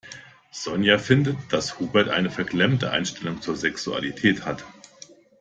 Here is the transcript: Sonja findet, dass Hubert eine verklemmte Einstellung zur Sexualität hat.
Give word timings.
Sonja 0.51 0.97
findet, 0.97 1.37
dass 1.53 1.77
Hubert 1.77 2.09
eine 2.09 2.31
verklemmte 2.31 2.89
Einstellung 2.89 3.39
zur 3.39 3.55
Sexualität 3.55 4.45
hat. 4.47 4.65